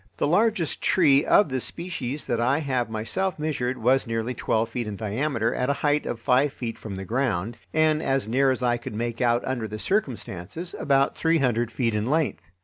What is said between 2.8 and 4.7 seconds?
myself measured was nearly twelve